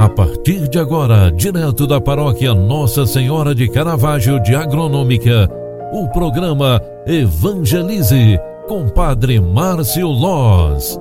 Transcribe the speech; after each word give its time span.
A 0.00 0.08
partir 0.08 0.66
de 0.66 0.78
agora, 0.78 1.30
direto 1.30 1.86
da 1.86 2.00
paróquia 2.00 2.54
Nossa 2.54 3.04
Senhora 3.04 3.54
de 3.54 3.68
Caravaggio 3.68 4.42
de 4.42 4.54
Agronômica, 4.54 5.46
o 5.92 6.08
programa 6.08 6.80
Evangelize 7.06 8.38
com 8.66 8.88
Padre 8.88 9.38
Márcio 9.38 10.06
Loz. 10.06 10.98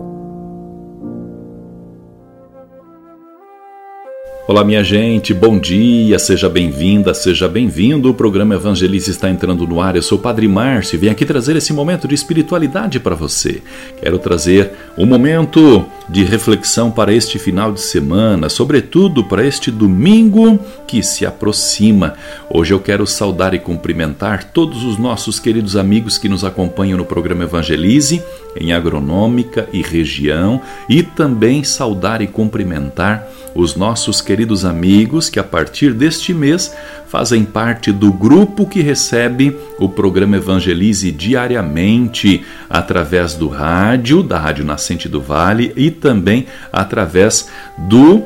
Olá, 4.49 4.65
minha 4.65 4.83
gente, 4.83 5.34
bom 5.34 5.58
dia, 5.58 6.20
seja 6.20 6.50
bem-vinda, 6.50 7.13
seja 7.13 7.47
bem-vindo. 7.47 8.10
O 8.10 8.13
programa 8.13 8.56
Evangelize 8.56 9.12
está 9.12 9.29
entrando 9.29 9.66
no 9.66 9.79
ar. 9.79 9.96
Eu 9.96 10.02
sou 10.02 10.18
o 10.18 10.22
Padre 10.22 10.46
Márcio 10.46 10.97
e 10.97 11.00
venho 11.00 11.13
aqui 11.13 11.24
trazer 11.24 11.56
esse 11.56 11.72
momento 11.72 12.06
de 12.06 12.16
espiritualidade 12.16 13.00
para 13.00 13.16
você. 13.16 13.62
Quero 14.02 14.20
trazer 14.20 14.72
um 14.97 15.06
momento 15.06 15.86
de 16.09 16.23
reflexão 16.23 16.90
para 16.90 17.13
este 17.13 17.38
final 17.38 17.72
de 17.72 17.81
semana, 17.81 18.50
sobretudo 18.50 19.23
para 19.23 19.45
este 19.45 19.70
domingo 19.70 20.59
que 20.88 21.04
se 21.04 21.26
aproxima. 21.26 22.16
Hoje 22.50 22.73
eu 22.73 22.80
quero 22.80 23.05
saudar 23.05 23.54
e 23.54 23.59
cumprimentar 23.59 24.45
todos 24.45 24.84
os 24.84 24.98
nossos 24.98 25.40
queridos 25.40 25.76
amigos 25.76 26.17
que 26.17 26.27
nos 26.27 26.44
acompanham 26.44 26.98
no 26.98 27.05
programa 27.05 27.44
Evangelize, 27.44 28.23
em 28.59 28.73
agronômica 28.73 29.70
e 29.72 29.84
região, 29.84 30.59
e 30.90 31.03
também 31.03 31.64
saudar 31.64 32.22
e 32.22 32.28
cumprimentar 32.28 33.28
os 33.53 33.76
nossos 33.76 34.22
queridos 34.22 34.66
amigos 34.66 35.30
que 35.30 35.39
a 35.39 35.44
partir 35.44 35.94
deste 35.94 36.34
mês 36.34 36.73
fazem 37.09 37.44
parte 37.44 37.91
do 37.91 38.13
grupo 38.13 38.68
que 38.68 38.81
recebe 38.81 39.58
o 39.80 39.90
programa 39.90 40.38
Evangelize 40.38 41.12
diariamente 41.12 42.45
através 42.70 43.34
do 43.34 43.48
rádio, 43.48 44.22
da 44.22 44.38
Rádio 44.38 44.63
Nascente 44.63 45.09
do 45.09 45.20
Vale 45.20 45.73
e 45.76 45.90
também 45.90 46.45
através 46.72 47.50
do 47.77 48.23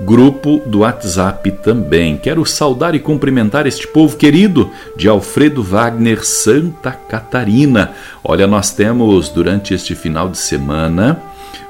grupo 0.00 0.62
do 0.66 0.80
WhatsApp 0.80 1.50
também. 1.62 2.16
Quero 2.16 2.46
saudar 2.46 2.94
e 2.94 3.00
cumprimentar 3.00 3.66
este 3.66 3.88
povo 3.88 4.16
querido 4.16 4.70
de 4.96 5.08
Alfredo 5.08 5.62
Wagner, 5.62 6.24
Santa 6.24 6.92
Catarina. 6.92 7.92
Olha, 8.22 8.46
nós 8.46 8.72
temos 8.72 9.28
durante 9.28 9.74
este 9.74 9.94
final 9.96 10.28
de 10.28 10.38
semana 10.38 11.20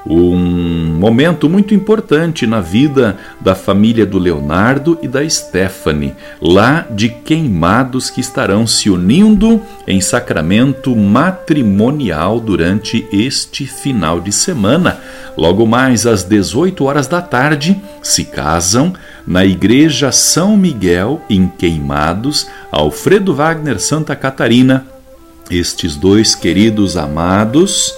um 0.07 0.97
momento 0.99 1.49
muito 1.49 1.75
importante 1.75 2.47
na 2.47 2.61
vida 2.61 3.17
da 3.41 3.55
família 3.55 4.05
do 4.05 4.19
Leonardo 4.19 4.99
e 5.03 5.09
da 5.09 5.29
Stephanie, 5.29 6.15
lá 6.41 6.87
de 6.91 7.09
Queimados, 7.09 8.11
que 8.11 8.21
estarão 8.21 8.67
se 8.67 8.91
unindo 8.91 9.63
em 9.87 10.01
sacramento 10.01 10.95
matrimonial 10.97 12.41
durante 12.41 13.07
este 13.13 13.67
final 13.67 14.21
de 14.21 14.33
semana. 14.33 14.99
Logo 15.37 15.67
mais 15.67 16.07
às 16.07 16.25
18 16.25 16.85
horas 16.85 17.07
da 17.07 17.23
tarde, 17.23 17.81
se 18.03 18.25
casam 18.25 18.93
na 19.27 19.45
Igreja 19.45 20.13
São 20.13 20.57
Miguel, 20.57 21.23
em 21.31 21.47
Queimados, 21.47 22.49
Alfredo 22.71 23.35
Wagner, 23.35 23.81
Santa 23.81 24.15
Catarina. 24.15 24.87
Estes 25.51 25.97
dois 25.97 26.35
queridos 26.35 26.97
amados, 26.97 27.95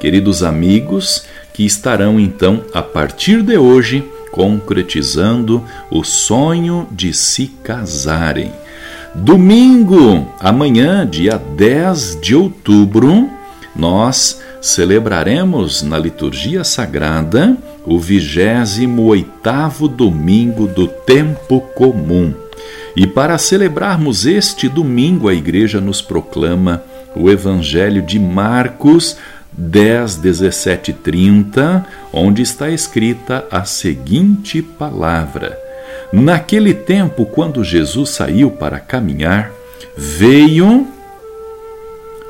queridos 0.00 0.42
amigos, 0.42 1.24
que 1.52 1.64
estarão 1.64 2.18
então, 2.20 2.64
a 2.72 2.82
partir 2.82 3.42
de 3.42 3.58
hoje, 3.58 4.04
concretizando 4.30 5.64
o 5.90 6.04
sonho 6.04 6.86
de 6.92 7.12
se 7.12 7.48
casarem. 7.62 8.52
Domingo, 9.14 10.32
amanhã, 10.38 11.06
dia 11.06 11.36
10 11.38 12.20
de 12.20 12.34
outubro, 12.34 13.28
nós 13.74 14.40
celebraremos 14.60 15.82
na 15.82 15.98
liturgia 15.98 16.62
sagrada 16.62 17.56
o 17.84 17.98
28º 17.98 19.88
domingo 19.88 20.66
do 20.66 20.86
tempo 20.86 21.60
comum. 21.60 22.34
E 22.94 23.06
para 23.06 23.38
celebrarmos 23.38 24.26
este 24.26 24.68
domingo, 24.68 25.28
a 25.28 25.34
igreja 25.34 25.80
nos 25.80 26.02
proclama 26.02 26.82
o 27.14 27.30
evangelho 27.30 28.02
de 28.02 28.18
Marcos, 28.18 29.16
10, 29.60 30.18
17 30.18 30.92
30, 30.92 31.84
onde 32.12 32.42
está 32.42 32.70
escrita 32.70 33.44
a 33.50 33.64
seguinte 33.64 34.62
palavra: 34.62 35.58
Naquele 36.12 36.72
tempo, 36.72 37.26
quando 37.26 37.64
Jesus 37.64 38.10
saiu 38.10 38.52
para 38.52 38.78
caminhar, 38.78 39.50
veio 39.96 40.86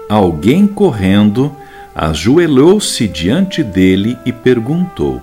alguém 0.09 0.67
correndo, 0.67 1.55
ajoelhou-se 1.95 3.07
diante 3.07 3.63
dele 3.63 4.17
e 4.25 4.33
perguntou: 4.33 5.21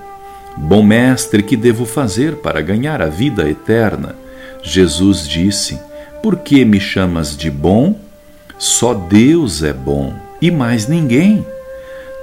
Bom 0.55 0.83
mestre, 0.83 1.41
que 1.41 1.57
devo 1.57 1.85
fazer 1.85 2.35
para 2.35 2.61
ganhar 2.61 3.01
a 3.01 3.07
vida 3.07 3.49
eterna? 3.49 4.15
Jesus 4.61 5.27
disse: 5.27 5.79
Por 6.21 6.37
que 6.37 6.63
me 6.63 6.79
chamas 6.79 7.35
de 7.35 7.49
bom? 7.49 7.99
Só 8.59 8.93
Deus 8.93 9.63
é 9.63 9.73
bom 9.73 10.13
e 10.39 10.51
mais 10.51 10.87
ninguém. 10.87 11.43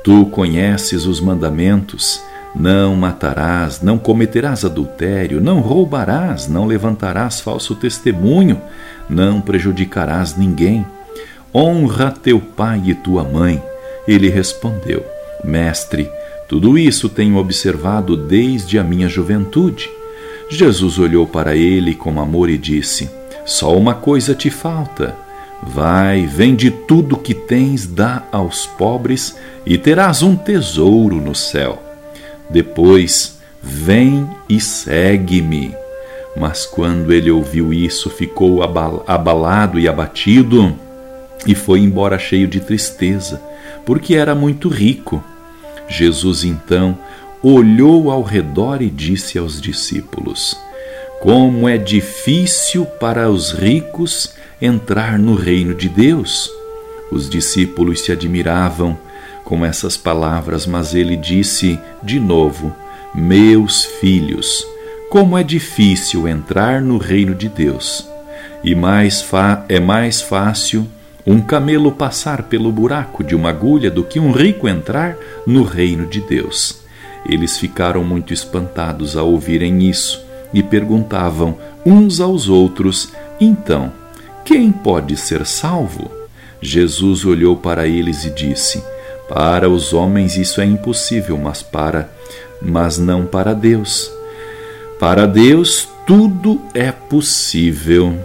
Tu 0.03 0.27
conheces 0.27 1.07
os 1.07 1.21
mandamentos: 1.21 2.21
não 2.55 2.95
matarás, 2.97 3.81
não 3.81 3.99
cometerás 3.99 4.65
adultério, 4.65 5.41
não 5.41 5.61
roubarás, 5.61 6.49
não 6.49 6.67
levantarás 6.67 7.41
falso 7.41 7.75
testemunho, 7.75 8.61
não 9.09 9.41
prejudicarás 9.41 10.37
ninguém. 10.37 10.85
Honra 11.55 12.11
teu 12.11 12.41
pai 12.41 12.83
e 12.87 12.95
tua 12.95 13.25
mãe. 13.25 13.63
Ele 14.07 14.29
respondeu: 14.29 15.05
Mestre, 15.45 16.11
tudo 16.49 16.77
isso 16.77 17.09
tenho 17.09 17.37
observado 17.37 18.17
desde 18.17 18.79
a 18.79 18.85
minha 18.85 19.09
juventude. 19.09 19.89
Jesus 20.49 20.99
olhou 20.99 21.27
para 21.27 21.57
ele 21.57 21.95
com 21.95 22.21
amor 22.21 22.51
e 22.51 22.59
disse: 22.59 23.09
Só 23.47 23.75
uma 23.77 23.95
coisa 23.95 24.35
te 24.35 24.51
falta. 24.51 25.15
Vai, 25.63 26.27
vende 26.27 26.71
tudo 26.71 27.17
que 27.17 27.35
tens, 27.35 27.87
dá 27.87 28.25
aos 28.33 28.67
pobres 28.67 29.37
e 29.65 29.79
terás 29.79 30.23
um 30.23 30.35
tesouro 30.35 31.17
no 31.17 31.35
céu. 31.35 31.81
Depois, 32.51 33.39
vem 33.63 34.29
e 34.49 34.61
segue-me. 34.61 35.75
Mas 36.37 36.67
quando 36.67 37.13
ele 37.13 37.31
ouviu 37.31 37.73
isso, 37.73 38.11
ficou 38.11 38.63
abalado 38.63 39.79
e 39.79 39.87
abatido 39.87 40.77
e 41.47 41.55
foi 41.55 41.81
embora 41.81 42.19
cheio 42.19 42.49
de 42.49 42.61
tristeza, 42.61 43.41
porque 43.85 44.15
era 44.15 44.35
muito 44.35 44.69
rico. 44.69 45.23
Jesus 45.89 46.45
então 46.45 46.99
olhou 47.43 48.11
ao 48.11 48.23
redor 48.23 48.81
e 48.81 48.89
disse 48.89 49.39
aos 49.39 49.61
discípulos: 49.61 50.57
Como 51.21 51.69
é 51.69 51.77
difícil 51.77 52.85
para 52.85 53.31
os 53.31 53.53
ricos 53.53 54.35
entrar 54.63 55.19
no 55.19 55.35
reino 55.35 55.75
de 55.75 55.89
Deus. 55.89 56.49
Os 57.11 57.29
discípulos 57.29 58.03
se 58.03 58.13
admiravam 58.13 58.97
com 59.45 59.67
essas 59.67 59.97
palavras, 59.97 60.67
mas 60.67 60.95
ele 60.95 61.17
disse 61.17 61.79
de 62.01 62.21
novo: 62.21 62.73
Meus 63.13 63.85
filhos, 63.85 64.65
como 65.11 65.37
é 65.37 65.43
difícil 65.43 66.29
entrar 66.29 66.81
no 66.81 66.97
reino 66.97 67.35
de 67.35 67.49
Deus. 67.49 68.09
E 68.63 68.77
mais 68.77 69.29
é 69.69 69.81
mais 69.81 70.23
fácil 70.23 70.87
um 71.27 71.41
camelo 71.41 71.91
passar 71.91 72.45
pelo 72.45 72.71
buraco 72.71 73.25
de 73.25 73.35
uma 73.35 73.51
agulha 73.51 73.91
do 73.91 74.05
que 74.05 74.21
um 74.21 74.31
rico 74.31 74.69
entrar 74.69 75.17
no 75.45 75.65
reino 75.65 76.07
de 76.07 76.21
Deus. 76.21 76.81
Eles 77.29 77.59
ficaram 77.59 78.05
muito 78.05 78.33
espantados 78.33 79.17
ao 79.17 79.29
ouvirem 79.29 79.89
isso 79.89 80.25
e 80.55 80.63
perguntavam 80.63 81.59
uns 81.85 82.21
aos 82.21 82.49
outros: 82.49 83.13
Então, 83.41 83.93
quem 84.45 84.73
pode 84.73 85.17
ser 85.17 85.47
salvo? 85.47 86.11
Jesus 86.61 87.25
olhou 87.25 87.57
para 87.57 87.87
eles 87.87 88.25
e 88.25 88.31
disse: 88.31 88.83
Para 89.29 89.69
os 89.69 89.93
homens 89.93 90.37
isso 90.37 90.61
é 90.61 90.65
impossível, 90.65 91.37
mas 91.39 91.63
para 91.63 92.09
mas 92.65 92.99
não 92.99 93.27
para 93.27 93.55
Deus. 93.55 94.11
Para 94.99 95.27
Deus 95.27 95.89
tudo 96.07 96.61
é 96.75 96.93
possível. 96.93 98.17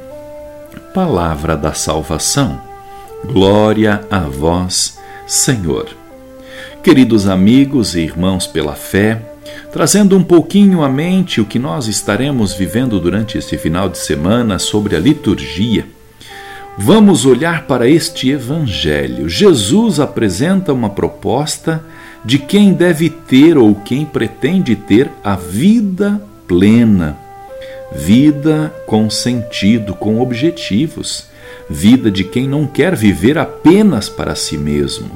Palavra 0.93 1.57
da 1.57 1.73
salvação. 1.73 2.61
Glória 3.25 4.01
a 4.11 4.19
vós, 4.19 4.97
Senhor. 5.25 5.87
Queridos 6.83 7.27
amigos 7.27 7.95
e 7.95 8.01
irmãos 8.01 8.45
pela 8.47 8.75
fé, 8.75 9.21
trazendo 9.71 10.15
um 10.15 10.23
pouquinho 10.23 10.83
à 10.83 10.89
mente 10.89 11.41
o 11.41 11.45
que 11.45 11.59
nós 11.59 11.87
estaremos 11.87 12.53
vivendo 12.53 12.99
durante 12.99 13.37
este 13.37 13.57
final 13.57 13.89
de 13.89 13.97
semana 13.97 14.59
sobre 14.59 14.95
a 14.95 14.99
liturgia 14.99 15.96
Vamos 16.79 17.25
olhar 17.25 17.63
para 17.63 17.89
este 17.89 18.29
Evangelho. 18.29 19.27
Jesus 19.27 19.99
apresenta 19.99 20.71
uma 20.71 20.91
proposta 20.91 21.83
de 22.23 22.37
quem 22.37 22.71
deve 22.71 23.09
ter 23.09 23.57
ou 23.57 23.73
quem 23.73 24.05
pretende 24.05 24.75
ter 24.75 25.09
a 25.23 25.35
vida 25.35 26.21
plena, 26.47 27.17
vida 27.91 28.71
com 28.85 29.09
sentido, 29.09 29.95
com 29.95 30.21
objetivos, 30.21 31.25
vida 31.67 32.11
de 32.11 32.23
quem 32.23 32.47
não 32.47 32.67
quer 32.67 32.95
viver 32.95 33.39
apenas 33.39 34.07
para 34.07 34.35
si 34.35 34.55
mesmo, 34.55 35.09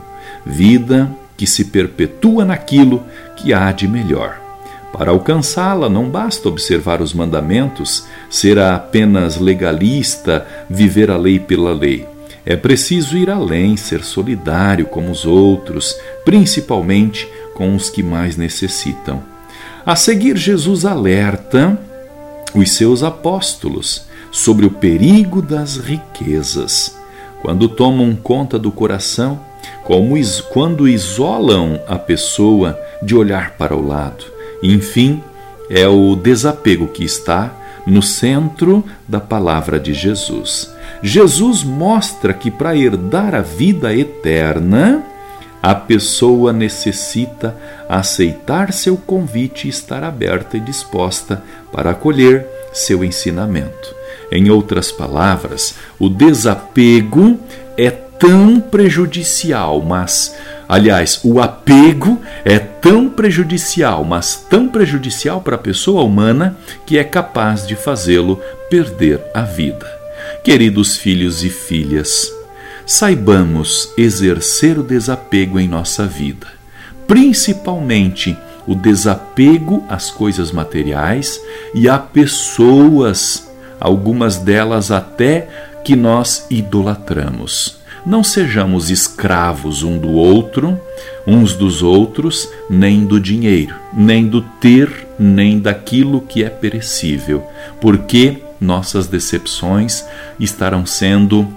vida 0.43 1.11
que 1.37 1.45
se 1.45 1.65
perpetua 1.65 2.43
naquilo 2.43 3.03
que 3.35 3.53
há 3.53 3.71
de 3.71 3.87
melhor. 3.87 4.40
Para 4.91 5.11
alcançá-la, 5.11 5.89
não 5.89 6.09
basta 6.09 6.49
observar 6.49 7.01
os 7.01 7.13
mandamentos, 7.13 8.05
ser 8.29 8.59
apenas 8.59 9.37
legalista, 9.37 10.45
viver 10.69 11.09
a 11.09 11.17
lei 11.17 11.39
pela 11.39 11.73
lei. 11.73 12.05
É 12.45 12.55
preciso 12.55 13.17
ir 13.17 13.29
além, 13.29 13.77
ser 13.77 14.03
solidário 14.03 14.85
com 14.85 15.09
os 15.09 15.25
outros, 15.25 15.95
principalmente 16.25 17.29
com 17.53 17.75
os 17.75 17.89
que 17.89 18.03
mais 18.03 18.35
necessitam. 18.35 19.23
A 19.85 19.95
seguir, 19.95 20.37
Jesus 20.37 20.85
alerta 20.85 21.79
os 22.53 22.71
seus 22.71 23.03
apóstolos 23.03 24.05
sobre 24.31 24.65
o 24.65 24.71
perigo 24.71 25.41
das 25.41 25.77
riquezas. 25.77 26.95
Quando 27.41 27.67
tomam 27.69 28.15
conta 28.15 28.59
do 28.59 28.71
coração, 28.71 29.39
como 29.83 30.15
quando 30.49 30.87
isolam 30.87 31.79
a 31.87 31.97
pessoa 31.97 32.79
de 33.01 33.15
olhar 33.15 33.51
para 33.51 33.75
o 33.75 33.85
lado. 33.85 34.30
Enfim, 34.61 35.23
é 35.69 35.87
o 35.87 36.15
desapego 36.15 36.87
que 36.87 37.03
está 37.03 37.51
no 37.85 38.01
centro 38.01 38.83
da 39.07 39.19
palavra 39.19 39.79
de 39.79 39.93
Jesus. 39.93 40.71
Jesus 41.01 41.63
mostra 41.63 42.33
que 42.33 42.51
para 42.51 42.75
herdar 42.75 43.33
a 43.33 43.41
vida 43.41 43.95
eterna, 43.95 45.03
a 45.61 45.75
pessoa 45.75 46.51
necessita 46.51 47.55
aceitar 47.87 48.73
seu 48.73 48.97
convite 48.97 49.67
e 49.67 49.69
estar 49.69 50.03
aberta 50.03 50.57
e 50.57 50.59
disposta 50.59 51.43
para 51.71 51.91
acolher 51.91 52.47
seu 52.73 53.03
ensinamento. 53.03 53.95
Em 54.31 54.49
outras 54.49 54.91
palavras, 54.91 55.75
o 55.99 56.09
desapego 56.09 57.37
é 57.77 57.91
tão 57.91 58.59
prejudicial, 58.59 59.81
mas, 59.81 60.35
aliás, 60.71 61.19
o 61.21 61.41
apego 61.41 62.17
é 62.45 62.57
tão 62.57 63.09
prejudicial, 63.09 64.05
mas 64.05 64.37
tão 64.49 64.69
prejudicial 64.69 65.41
para 65.41 65.57
a 65.57 65.59
pessoa 65.59 66.01
humana 66.01 66.55
que 66.85 66.97
é 66.97 67.03
capaz 67.03 67.67
de 67.67 67.75
fazê-lo 67.75 68.41
perder 68.69 69.19
a 69.33 69.41
vida. 69.41 69.85
Queridos 70.45 70.95
filhos 70.95 71.43
e 71.43 71.49
filhas, 71.49 72.31
saibamos 72.85 73.91
exercer 73.97 74.79
o 74.79 74.83
desapego 74.83 75.59
em 75.59 75.67
nossa 75.67 76.07
vida, 76.07 76.47
principalmente 77.05 78.37
o 78.65 78.73
desapego 78.73 79.83
às 79.89 80.09
coisas 80.09 80.53
materiais 80.53 81.37
e 81.75 81.89
a 81.89 81.99
pessoas, 81.99 83.51
algumas 83.77 84.37
delas 84.37 84.89
até 84.89 85.49
que 85.83 85.97
nós 85.97 86.45
idolatramos. 86.49 87.80
Não 88.05 88.23
sejamos 88.23 88.89
escravos 88.89 89.83
um 89.83 89.97
do 89.97 90.09
outro, 90.09 90.79
uns 91.25 91.53
dos 91.53 91.83
outros, 91.83 92.49
nem 92.69 93.05
do 93.05 93.19
dinheiro, 93.19 93.75
nem 93.93 94.27
do 94.27 94.41
ter, 94.41 95.07
nem 95.19 95.59
daquilo 95.59 96.21
que 96.21 96.43
é 96.43 96.49
perecível, 96.49 97.43
porque 97.79 98.37
nossas 98.59 99.07
decepções 99.07 100.03
estarão 100.39 100.85
sendo 100.85 101.47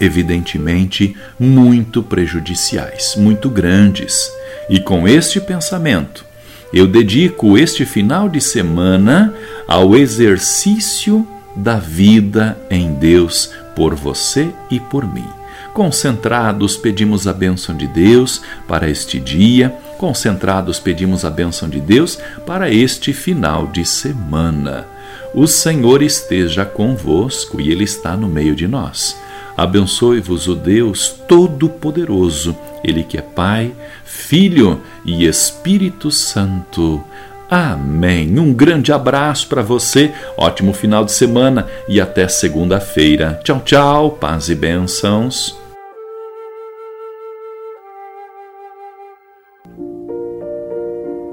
evidentemente 0.00 1.16
muito 1.38 2.02
prejudiciais, 2.02 3.14
muito 3.16 3.48
grandes. 3.48 4.30
E 4.68 4.80
com 4.80 5.06
este 5.06 5.40
pensamento, 5.40 6.24
eu 6.72 6.86
dedico 6.86 7.56
este 7.56 7.86
final 7.86 8.28
de 8.28 8.40
semana 8.40 9.32
ao 9.68 9.96
exercício 9.96 11.26
da 11.54 11.76
vida 11.76 12.58
em 12.68 12.92
Deus 12.94 13.50
por 13.74 13.94
você 13.94 14.50
e 14.70 14.80
por 14.80 15.06
mim. 15.06 15.35
Concentrados, 15.76 16.74
pedimos 16.74 17.28
a 17.28 17.34
bênção 17.34 17.76
de 17.76 17.86
Deus 17.86 18.40
para 18.66 18.88
este 18.88 19.20
dia. 19.20 19.76
Concentrados, 19.98 20.78
pedimos 20.80 21.22
a 21.22 21.28
bênção 21.28 21.68
de 21.68 21.80
Deus 21.80 22.18
para 22.46 22.70
este 22.70 23.12
final 23.12 23.66
de 23.66 23.84
semana. 23.84 24.86
O 25.34 25.46
Senhor 25.46 26.02
esteja 26.02 26.64
convosco 26.64 27.60
e 27.60 27.70
Ele 27.70 27.84
está 27.84 28.16
no 28.16 28.26
meio 28.26 28.54
de 28.54 28.66
nós. 28.66 29.20
Abençoe-vos 29.54 30.48
o 30.48 30.54
Deus 30.54 31.10
Todo-Poderoso, 31.28 32.56
Ele 32.82 33.04
que 33.04 33.18
é 33.18 33.22
Pai, 33.22 33.70
Filho 34.02 34.80
e 35.04 35.26
Espírito 35.26 36.10
Santo. 36.10 37.04
Amém. 37.50 38.38
Um 38.38 38.54
grande 38.54 38.94
abraço 38.94 39.46
para 39.46 39.60
você, 39.60 40.10
ótimo 40.38 40.72
final 40.72 41.04
de 41.04 41.12
semana 41.12 41.66
e 41.86 42.00
até 42.00 42.26
segunda-feira. 42.28 43.38
Tchau, 43.44 43.60
tchau, 43.62 44.10
paz 44.12 44.48
e 44.48 44.54
bênçãos. 44.54 45.65